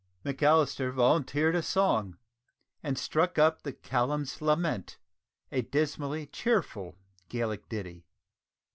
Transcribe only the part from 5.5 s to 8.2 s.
a dismally cheerful Gaelic ditty.